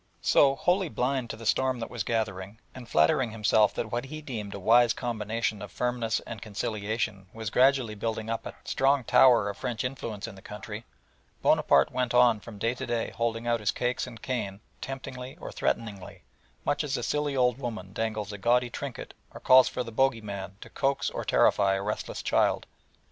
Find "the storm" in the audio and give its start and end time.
1.35-1.79